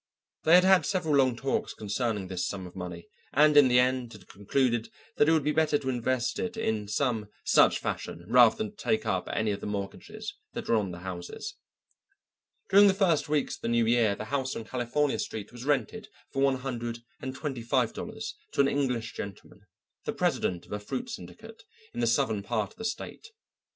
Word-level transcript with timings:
They 0.45 0.55
had 0.55 0.63
had 0.63 0.83
several 0.87 1.13
long 1.15 1.35
talks 1.35 1.75
concerning 1.75 2.25
this 2.25 2.47
sum 2.47 2.65
of 2.65 2.75
money, 2.75 3.07
and 3.33 3.55
in 3.55 3.67
the 3.67 3.77
end 3.77 4.13
had 4.13 4.27
concluded 4.27 4.89
that 5.17 5.29
it 5.29 5.31
would 5.31 5.43
be 5.43 5.51
better 5.51 5.77
to 5.77 5.89
invest 5.89 6.39
it 6.39 6.57
in 6.57 6.87
some 6.87 7.27
such 7.43 7.77
fashion 7.77 8.25
rather 8.27 8.55
than 8.55 8.71
to 8.71 8.75
take 8.75 9.05
up 9.05 9.29
any 9.31 9.51
of 9.51 9.59
the 9.61 9.67
mortgages 9.67 10.33
that 10.53 10.67
were 10.67 10.73
on 10.73 10.89
the 10.89 11.01
houses. 11.01 11.53
During 12.67 12.87
the 12.87 12.95
first 12.95 13.29
weeks 13.29 13.57
of 13.57 13.61
the 13.61 13.67
new 13.67 13.85
year 13.85 14.15
the 14.15 14.25
house 14.33 14.55
on 14.55 14.63
California 14.65 15.19
Street 15.19 15.51
was 15.51 15.65
rented 15.65 16.09
for 16.31 16.41
one 16.41 16.55
hundred 16.55 17.03
and 17.21 17.35
twenty 17.35 17.61
five 17.61 17.93
dollars 17.93 18.33
to 18.53 18.61
an 18.61 18.67
English 18.67 19.13
gentleman, 19.13 19.67
the 20.05 20.13
president 20.13 20.65
of 20.65 20.71
a 20.71 20.79
fruit 20.79 21.11
syndicate 21.11 21.61
in 21.93 21.99
the 21.99 22.07
southern 22.07 22.41
part 22.41 22.71
of 22.71 22.77
the 22.77 22.85
state. 22.85 23.27